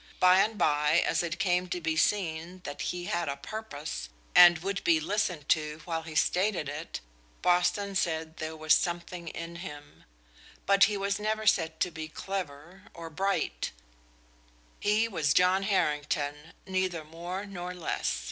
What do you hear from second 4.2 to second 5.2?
and would be